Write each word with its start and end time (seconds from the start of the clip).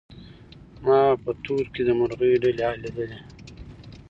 ما 0.85 0.99
په 1.23 1.31
تور 1.43 1.63
کي 1.73 1.81
د 1.85 1.89
مرغۍ 1.99 2.33
ډلي 2.41 2.69
لیدلې 2.83 3.19